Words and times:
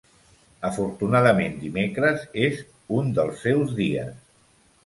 Afortunadament 0.69 1.53
dimecres 1.65 2.25
és 2.47 2.65
un 3.01 3.15
dels 3.19 3.47
seus 3.47 3.79
dies. 3.83 4.13